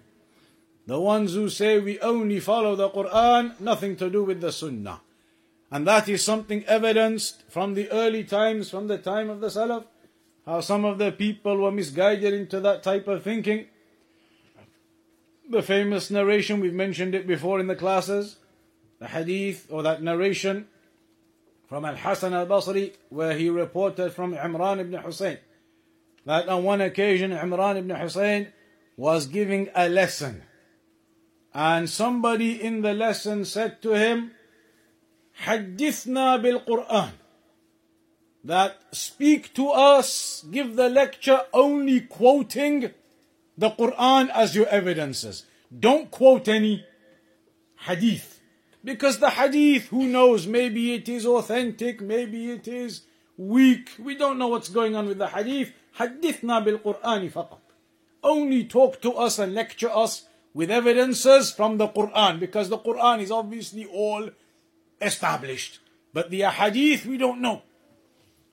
[0.86, 5.00] the ones who say we only follow the Quran, nothing to do with the Sunnah.
[5.70, 9.84] And that is something evidenced from the early times, from the time of the Salaf,
[10.44, 13.66] how some of the people were misguided into that type of thinking.
[15.48, 18.36] The famous narration, we've mentioned it before in the classes,
[18.98, 20.68] the hadith or that narration
[21.70, 25.38] from Al Hasan al Basri, where he reported from Imran ibn Hussein
[26.26, 28.48] that on one occasion Imran ibn Hussein
[28.96, 30.42] was giving a lesson.
[31.54, 34.32] And somebody in the lesson said to him,
[35.44, 37.12] Hadithna bil Quran.
[38.44, 42.90] That speak to us, give the lecture only quoting
[43.56, 45.44] the Quran as your evidences.
[45.76, 46.84] Don't quote any
[47.86, 48.29] hadith.
[48.83, 53.01] Because the hadith, who knows, maybe it is authentic, maybe it is
[53.37, 53.91] weak.
[53.97, 55.73] We don't know what's going on with the hadith.
[55.97, 57.61] حدثنا بالقرآن فقط.
[58.23, 63.21] Only talk to us and lecture us with evidences from the Quran because the Quran
[63.21, 64.29] is obviously all
[65.01, 65.79] established.
[66.13, 67.63] But the hadith we don't know.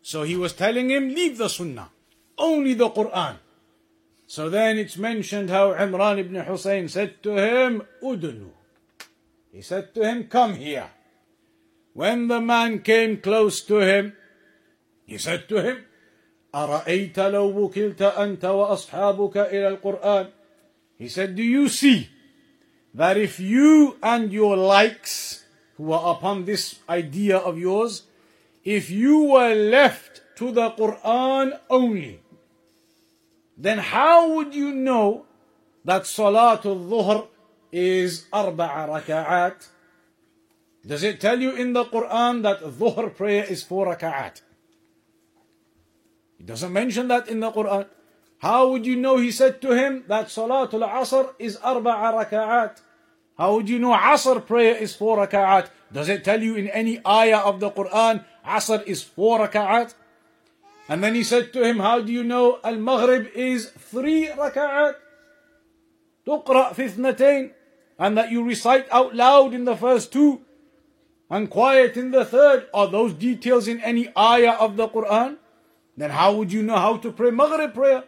[0.03, 1.91] So he was telling him, leave the Sunnah.
[2.37, 3.37] Only the Quran.
[4.27, 8.51] So then it's mentioned how Imran ibn Hussein said to him, Udnu.
[9.53, 10.91] He said to him, come here.
[11.93, 14.15] When the man came close to him,
[15.07, 15.85] he said to him,
[16.55, 20.31] أرأيت لو وكلت أنت وأصحابك إلى القرآن
[20.99, 22.09] He said, do you see
[22.95, 25.45] that if you and your likes
[25.77, 28.05] who are upon this idea of yours,
[28.65, 32.21] if you were left to the Quran only,
[33.57, 35.27] then how would you know
[35.85, 37.27] that Salatul Dhuhr
[37.73, 39.69] is arba'a raka'at?
[40.87, 44.43] Does it tell you in the Quran that Dhuhr prayer is four raka'at?
[46.39, 47.87] He doesn't mention that in the Quran.
[48.39, 52.81] How would you know he said to him that Salatul Asr is arba'a raka'at?
[53.39, 55.69] How would you know Asr prayer is four raka'at?
[55.93, 59.95] Does it tell you in any ayah of the Quran Asr is four raka'at?
[60.89, 64.97] And then he said to him, How do you know Al Maghrib is three raka'at?
[66.27, 67.53] تقرأ في اثنتين
[67.99, 70.43] and that you recite out loud in the first two
[71.31, 72.67] and quiet in the third.
[72.75, 75.37] Are those details in any ayah of the Quran?
[75.97, 78.05] Then how would you know how to pray Maghrib prayer?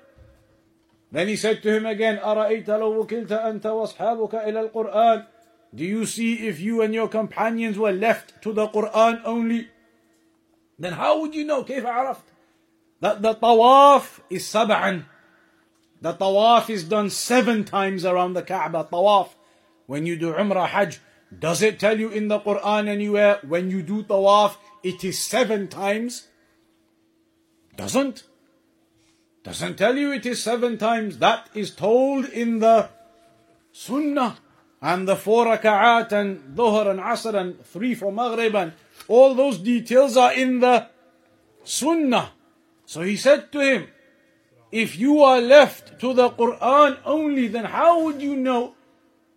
[1.13, 5.27] Then he said to him again, أَرَأَيْتَ لَوْ وُكِلْتَ أَنْتَ وَأَصْحَابُكَ إِلَى الْقُرْآنِ
[5.75, 9.69] Do you see if you and your companions were left to the Quran only?
[10.79, 11.63] Then how would you know?
[11.63, 12.25] كيف عرفت?
[13.01, 15.05] That the tawaf is sab'an.
[16.01, 18.89] The tawaf is done seven times around the Kaaba.
[18.91, 19.29] Tawaf.
[19.90, 21.00] When you do Umrah Hajj,
[21.40, 25.68] does it tell you in the Quran anywhere when you do tawaf, it is seven
[25.68, 26.28] times?
[27.76, 28.22] Doesn't.
[29.44, 31.18] Doesn't tell you it is seven times.
[31.18, 32.90] That is told in the
[33.72, 34.38] Sunnah.
[34.80, 38.74] And the four raka'at and dhuhr and asr and three for maghrib and
[39.08, 40.88] all those details are in the
[41.64, 42.30] Sunnah.
[42.86, 43.88] So he said to him,
[44.72, 48.76] if you are left to the Quran only, then how would you know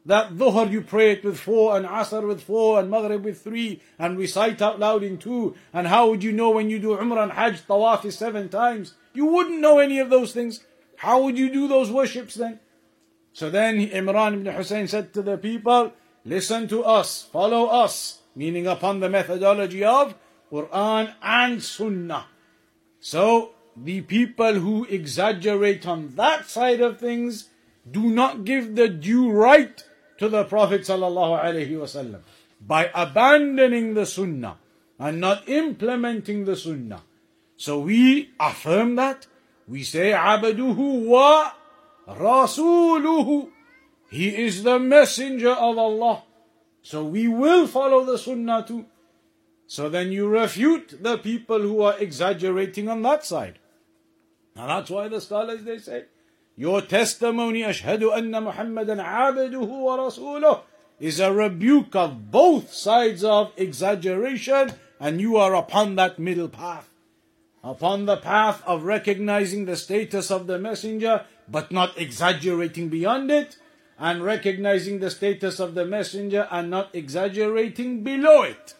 [0.05, 3.80] that dhuhr you pray it with four, and asr with four, and maghrib with three,
[3.98, 5.55] and recite out loud in two.
[5.72, 8.94] And how would you know when you do umrah and hajj, tawaf is seven times?
[9.14, 10.61] You wouldn't know any of those things.
[10.96, 12.61] How would you do those worships then?
[13.32, 15.92] So then Imran ibn Hussein said to the people,
[16.24, 20.14] listen to us, follow us, meaning upon the methodology of
[20.50, 22.26] Quran and Sunnah.
[23.00, 27.48] So the people who exaggerate on that side of things
[27.90, 29.82] do not give the due right
[30.23, 30.87] to the Prophet
[32.64, 34.57] by abandoning the Sunnah
[34.97, 37.03] and not implementing the Sunnah.
[37.57, 39.27] So we affirm that.
[39.66, 41.51] We say, Abaduhu wa
[42.07, 43.51] Rasuluhu.
[44.11, 46.23] He is the messenger of Allah.
[46.83, 48.87] So we will follow the Sunnah too.
[49.66, 53.59] So then you refute the people who are exaggerating on that side.
[54.55, 56.05] And that's why the scholars they say,
[56.57, 60.61] your testimony, Ashhadu anna Muhammadan abduhu wa rasuluh,
[61.00, 66.88] is a rebuke of both sides of exaggeration, and you are upon that middle path.
[67.64, 73.57] Upon the path of recognizing the status of the messenger, but not exaggerating beyond it,
[73.98, 78.74] and recognizing the status of the messenger and not exaggerating below it.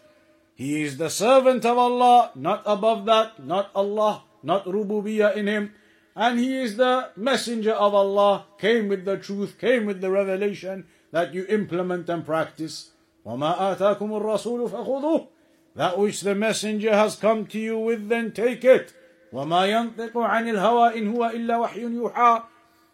[0.55, 5.75] He is the servant of Allah, not above that, not Allah, not rububiyah in him,
[6.16, 10.86] and he is the messenger of Allah, came with the truth, came with the revelation
[11.12, 12.92] that you implement and practice.
[13.26, 15.28] وَمَا آتَاكُمُ الرَّسُولُ فَخُذُوهُ
[15.76, 18.94] That which the messenger has come to you with, then take it.
[19.32, 22.44] وَمَا يَنطِقُ عَنِ الْهَوَىٰ إِنْ هُوَ إِلَّا وَحْيٌ يُوحَىٰ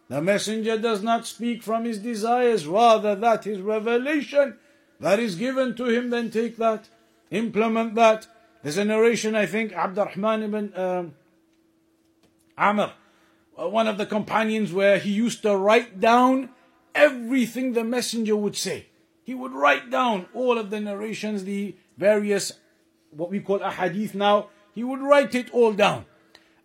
[0.09, 4.57] The messenger does not speak from his desires, rather that is revelation
[4.99, 6.87] that is given to him, then take that,
[7.29, 8.27] implement that.
[8.63, 11.13] There's a narration, I think, Abdurrahman ibn um,
[12.57, 12.89] Amr, uh,
[13.58, 16.50] uh, one of the companions, where he used to write down
[16.94, 18.86] everything the messenger would say.
[19.24, 22.52] He would write down all of the narrations, the various,
[23.10, 26.06] what we call a hadith now, he would write it all down.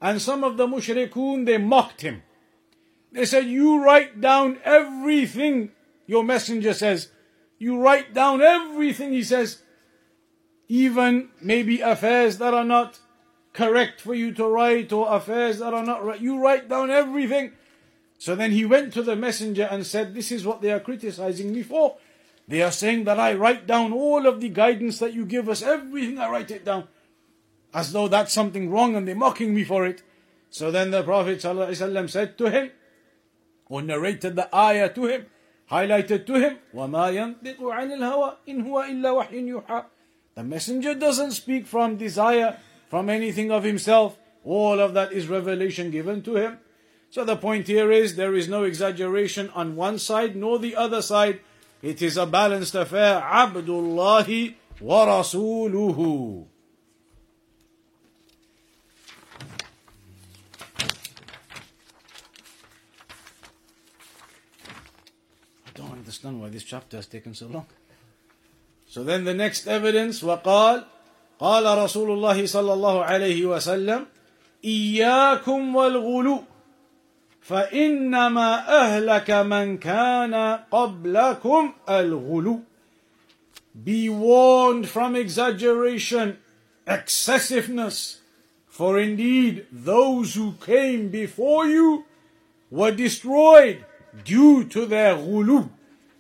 [0.02, 2.22] And some of the mushrikun, they mocked him.
[3.12, 5.72] They said, You write down everything
[6.06, 7.10] your messenger says.
[7.58, 9.62] You write down everything he says.
[10.68, 13.00] Even maybe affairs that are not
[13.53, 16.21] correct for you to write or affairs that are not right.
[16.21, 17.53] You write down everything.
[18.19, 21.53] So then he went to the messenger and said, This is what they are criticizing
[21.53, 21.97] me for.
[22.49, 25.63] They are saying that I write down all of the guidance that you give us,
[25.63, 26.89] everything I write it down.
[27.75, 30.03] As though that's something wrong and they're mocking me for it.
[30.51, 32.71] So then the Prophet ﷺ said to him,
[33.69, 35.27] or narrated the ayah to him,
[35.71, 39.85] highlighted to him, وَمَا يَنطِقُ عَنِ الْهَوَىٰ إِنْ هُوَ إِلَّا وَحْيٌ يُوحَىٰ
[40.35, 42.57] The messenger doesn't speak from desire,
[42.93, 44.19] from anything of himself.
[44.45, 46.59] All of that is revelation given to him.
[47.11, 51.03] So the point here is there is no exaggeration on one side nor the other
[51.03, 51.41] side.
[51.83, 53.21] It is a balanced affair.
[53.21, 56.47] عَبْدُ اللَّهِ وَرَسُولُهُ
[66.09, 67.67] understand why this chapter has taken so long.
[68.87, 70.87] So then the next evidence, وقال
[71.39, 74.07] قال رسول الله صلى الله عليه وسلم
[74.65, 76.43] إياكم والغلو
[77.41, 80.35] فإنما أهلك من كان
[80.71, 82.61] قبلكم الغلو
[83.85, 86.39] Be warned from exaggeration,
[86.85, 88.21] excessiveness,
[88.67, 92.05] for indeed those who came before you
[92.73, 93.85] were destroyed
[94.25, 95.71] due to their ghulu,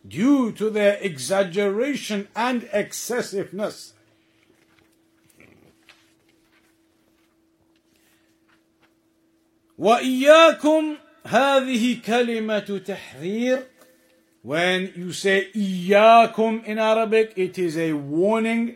[0.06, 3.91] due to their exaggeration and excessiveness.
[9.78, 10.95] وإياكم
[11.26, 13.63] هذه كلمة تحذير.
[14.43, 18.76] When you say إياكم in Arabic it is a warning.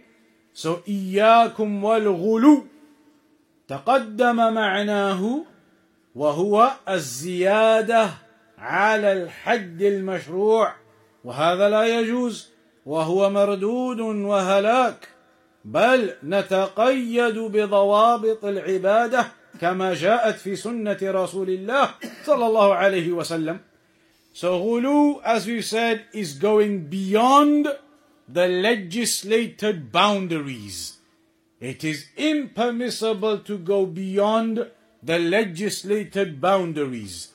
[0.53, 2.65] So إياكم والغلو.
[3.67, 5.45] تقدم معناه
[6.15, 8.09] وهو الزيادة
[8.57, 10.73] على الحد المشروع.
[11.23, 12.49] وهذا لا يجوز.
[12.85, 15.07] وهو مردود وهلاك.
[15.65, 19.27] بل نتقيد بضوابط العبادة.
[19.60, 21.94] كما جاءت في سنه رسول الله
[22.26, 23.58] صلى الله عليه وسلم
[24.34, 27.68] So ghulu, as we said, is going beyond
[28.26, 30.96] the legislated boundaries.
[31.60, 34.70] It is impermissible to go beyond
[35.02, 37.28] the legislated boundaries.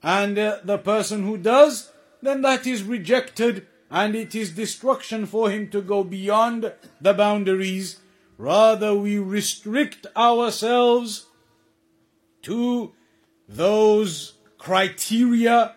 [0.00, 1.90] And uh, the person who does
[2.22, 8.00] then that is rejected and it is destruction for him to go beyond the boundaries.
[8.36, 11.26] Rather, we restrict ourselves
[12.42, 12.92] to
[13.48, 15.74] those criteria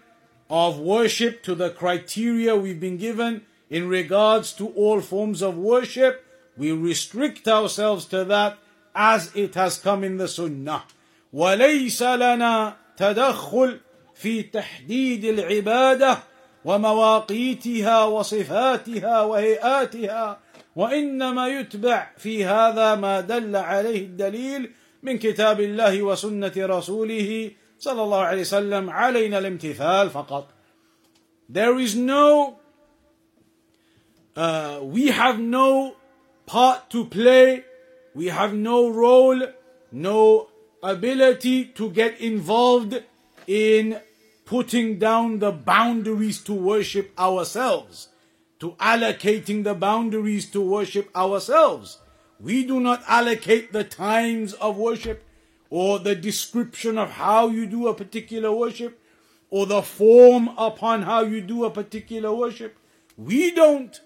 [0.49, 6.26] of worship, to the criteria we've been given in regards to all forms of worship.
[6.57, 8.57] We restrict ourselves to that
[8.93, 10.84] as it has come in the Sunnah.
[11.34, 13.80] وليس لنا تدخل
[14.16, 16.18] في تحديد العباده
[16.66, 20.39] ومواقيتها وصفاتها وهيئاتها
[20.76, 24.72] وانما يتبع في هذا ما دل عليه الدليل
[25.03, 30.47] من كتاب الله وسنه رسوله صلى الله عليه وسلم علينا الامتثال فقط
[31.49, 32.59] there is no
[34.36, 35.95] uh, we have no
[36.45, 37.64] part to play
[38.14, 39.41] we have no role
[39.91, 40.47] no
[40.84, 43.03] ability to get involved
[43.47, 43.99] in
[44.45, 48.09] putting down the boundaries to worship ourselves,
[48.59, 51.99] to allocating the boundaries to worship ourselves.
[52.41, 55.24] We do not allocate the times of worship
[55.70, 59.01] or the description of how you do a particular worship
[59.51, 62.76] or the form upon how you do a particular worship.
[63.16, 63.99] We don't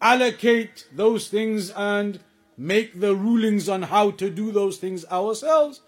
[0.00, 2.20] allocate those things and
[2.56, 5.80] make the rulings on how to do those things ourselves.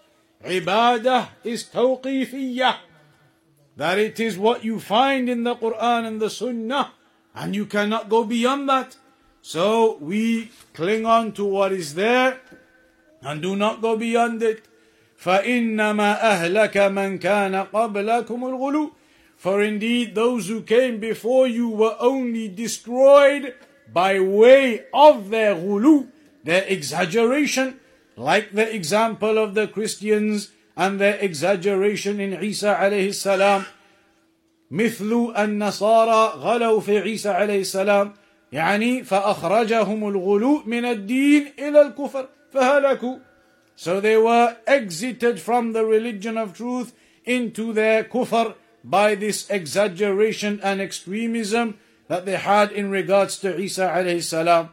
[0.43, 2.77] Ibadah is tawqifiyah
[3.77, 6.93] that it is what you find in the Quran and the Sunnah,
[7.33, 8.95] and you cannot go beyond that.
[9.44, 12.40] So we cling on to what is there
[13.22, 14.64] and do not go beyond it.
[15.20, 18.90] فإنما أهلك من كان قبلكم الغلو
[19.36, 23.54] For indeed those who came before you were only destroyed
[23.92, 26.08] by way of their ghulu,
[26.44, 27.80] their exaggeration.
[28.20, 33.64] like the example of the Christians and their exaggeration in Isa alayhi salam
[34.70, 38.12] مثل النصارى غلوا في عيسى عليه السلام
[38.52, 43.18] يعني فأخرجهم الغلو من الدين إلى الكفر فهلكوا
[43.76, 46.92] So they were exited from the religion of truth
[47.24, 51.78] into their kufr by this exaggeration and extremism
[52.08, 54.68] that they had in regards to Isa عليه السلام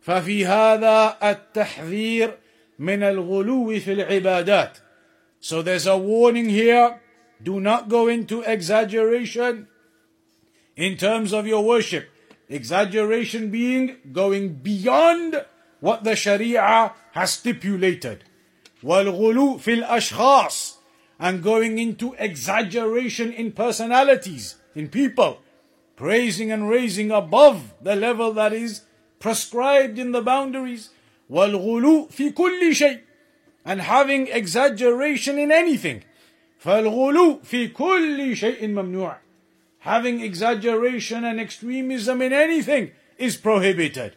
[0.00, 2.30] ففي هذا التحذير
[2.78, 4.78] من الغلو في العبادات
[5.40, 7.00] So there's a warning here
[7.42, 9.68] do not go into exaggeration
[10.76, 12.08] in terms of your worship.
[12.52, 15.44] Exaggeration being going beyond
[15.80, 18.24] what the Sharia has stipulated.
[18.82, 20.76] والغلو في الأشخاص
[21.20, 25.38] and going into exaggeration in personalities, in people,
[25.96, 28.82] praising and raising above the level that is
[29.18, 30.90] prescribed in the boundaries.
[31.30, 33.00] والغلو في كل شيء
[33.64, 36.02] and having exaggeration in anything.
[36.58, 39.16] فالغلو في كل شيء ممنوع.
[39.82, 44.12] Having exaggeration and extremism in anything is prohibited.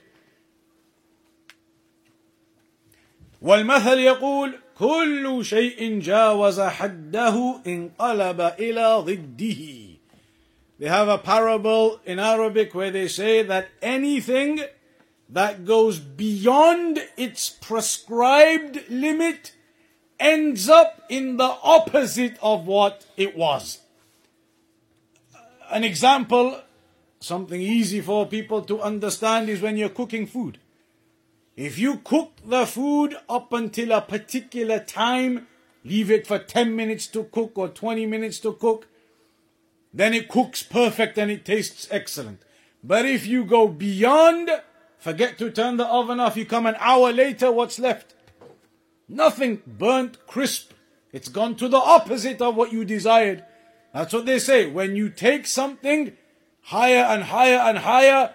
[3.42, 9.98] والمثل يقول كل شيء جاوز حده انقلب إلى ضده.
[10.80, 14.62] They have a parable in Arabic where they say that anything
[15.30, 19.54] that goes beyond its prescribed limit
[20.20, 23.80] ends up in the opposite of what it was.
[25.71, 26.61] An example,
[27.21, 30.59] something easy for people to understand, is when you're cooking food.
[31.57, 35.47] If you cook the food up until a particular time,
[35.85, 38.87] leave it for 10 minutes to cook or 20 minutes to cook,
[39.93, 42.43] then it cooks perfect and it tastes excellent.
[42.85, 44.51] But if you go beyond,
[44.99, 48.15] forget to turn the oven off, you come an hour later, what's left?
[49.09, 50.73] Nothing burnt crisp.
[51.13, 53.45] It's gone to the opposite of what you desired.
[53.94, 54.68] That's what they say.
[54.68, 56.14] When you take something
[56.62, 58.34] higher and higher and higher,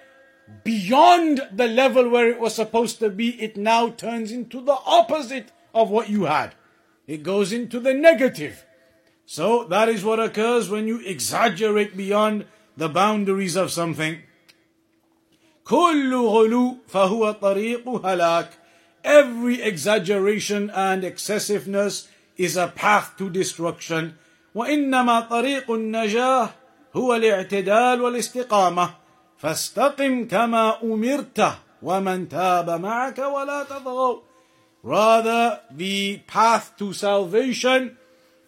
[0.64, 5.50] beyond the level where it was supposed to be, it now turns into the opposite
[5.74, 6.54] of what you had.
[7.06, 8.64] It goes into the negative.
[9.24, 12.44] So that is what occurs when you exaggerate beyond
[12.76, 14.22] the boundaries of something.
[15.64, 18.48] كل غلو فهو طريق هلاك.
[19.04, 24.18] Every exaggeration and excessiveness is a path to destruction.
[24.55, 26.49] وإنما طريق النجاة
[26.95, 28.89] هو الاعتدال والاستقامة.
[29.37, 34.19] فاستقم كما أمرت ومن تاب معك ولا تطغوا.
[34.83, 37.97] Rather, the path to salvation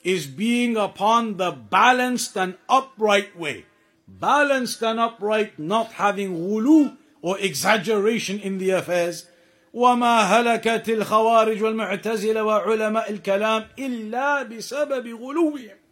[0.03, 3.65] is being upon the balanced and upright way.
[4.07, 9.25] Balanced and upright, not having ghulu or exaggeration in the affairs.
[9.73, 15.82] وما هلكت الخوارج والمعتزلة وعلماء الكلام إلا بسبب غلوهم.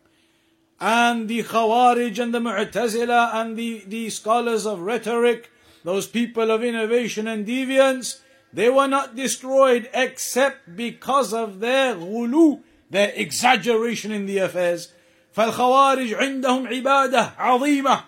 [0.81, 5.51] And the Khawarij and the Mu'tazila and the, the scholars of rhetoric,
[5.85, 8.21] those people of innovation and deviance,
[8.53, 12.61] they were not destroyed except because of their ghulu,
[12.91, 14.93] their exaggeration in the affairs.
[15.37, 18.01] فالخوارج عندهم عبادة عظيمة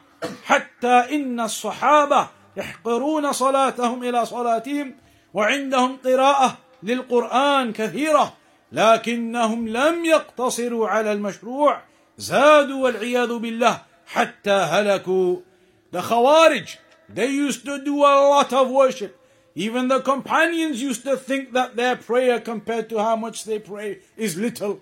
[0.45, 4.95] حتى إن الصحابة يحقرون صلاتهم إلى صلاتهم
[5.35, 8.35] وعندهم قراءة للقرآن كثيرة
[8.73, 11.81] لكنهم لم يقتصروا على المشروع
[12.19, 15.43] زادوا والعياذ بالله حتى هلكوا
[15.91, 16.77] The Khawarij,
[17.09, 19.19] they used to do a lot of worship.
[19.55, 24.01] Even the companions used to think that their prayer compared to how much they pray
[24.17, 24.81] is little.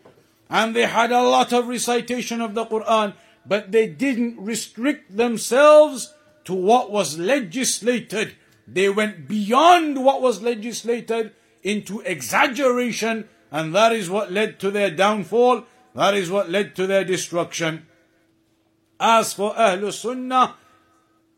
[0.51, 3.15] And they had a lot of recitation of the Quran,
[3.47, 6.13] but they didn't restrict themselves
[6.45, 8.35] to what was legislated.
[8.67, 14.91] They went beyond what was legislated into exaggeration, and that is what led to their
[14.91, 15.65] downfall.
[15.95, 17.87] That is what led to their destruction.
[19.01, 20.55] As for Ahlul Sunnah,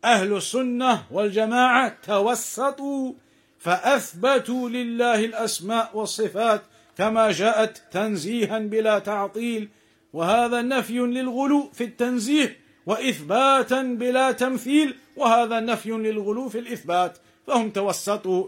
[0.05, 3.13] أهل السنة والجماعة توسطوا
[3.59, 6.61] فأثبتوا لله الأسماء والصفات
[6.97, 9.69] كما جاءت تنزيها بلا تعطيل
[10.13, 17.17] وهذا نفي للغلو في التنزيه وإثباتا بلا تمثيل وهذا نفي للغلو في الإثبات
[17.47, 18.47] فهم توسطوا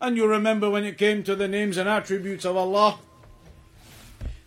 [0.00, 2.98] And you remember when it came to the names and attributes of Allah,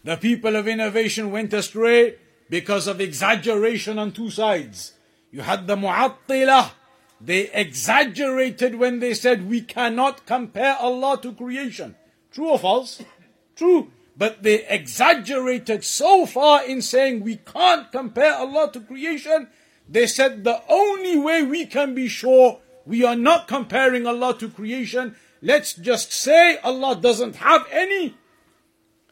[0.05, 2.17] the people of innovation went astray
[2.51, 4.95] because of exaggeration on two sides.
[5.31, 6.73] You had the Mu'attilah,
[7.21, 11.95] they exaggerated when they said we cannot compare Allah to creation.
[12.33, 13.03] True or false?
[13.55, 13.91] True.
[14.17, 19.49] But they exaggerated so far in saying we can't compare Allah to creation.
[19.89, 24.49] They said the only way we can be sure we are not comparing Allah to
[24.49, 25.15] creation.
[25.41, 28.15] Let's just say Allah doesn't have any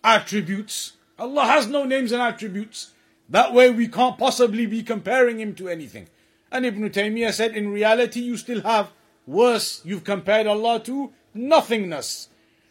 [0.02, 0.94] attributes.
[1.18, 2.92] Allah has no names and attributes.
[3.28, 6.08] That way we can't possibly be comparing Him to anything.
[6.50, 8.90] And Ibn Taymiyyah said, in reality, you still have
[9.26, 9.80] worse.
[9.84, 12.28] You've compared Allah to nothingness.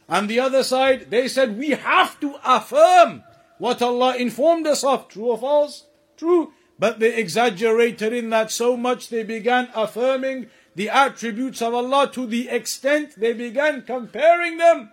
[0.09, 3.23] On the other side, they said, we have to affirm
[3.57, 5.07] what Allah informed us of.
[5.07, 5.85] True or false?
[6.17, 6.51] True.
[6.77, 12.25] But they exaggerated in that so much they began affirming the attributes of Allah to
[12.25, 14.89] the extent they began comparing them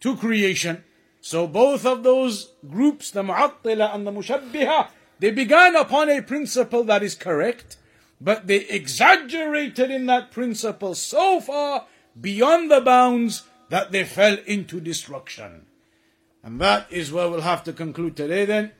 [0.00, 0.84] to creation.
[1.24, 4.88] So both of those groups, the Mu'attila and the Mushabbiha,
[5.20, 7.78] they began upon a principle that is correct,
[8.20, 11.86] but they exaggerated in that principle so far
[12.20, 15.64] beyond the bounds that they fell into destruction.
[16.42, 18.72] And that is where we'll have to conclude today then.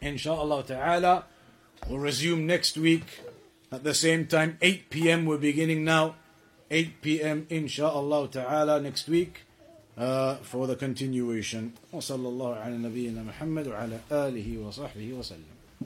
[0.00, 1.26] Insha'Allah ta'ala.
[1.86, 3.04] We'll resume next week
[3.70, 4.56] at the same time.
[4.62, 5.26] 8 p.m.
[5.26, 6.14] we're beginning now.
[6.70, 7.46] 8 p.m.
[7.50, 9.42] insha'Allah ta'ala next week
[9.97, 11.71] uh, for the continuation.
[11.93, 15.56] وصلى الله على نبينا محمد وعلى آله وصحبه وسلم